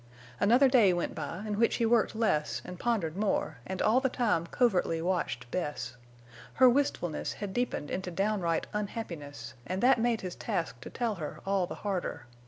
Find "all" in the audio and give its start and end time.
3.83-3.99, 11.45-11.67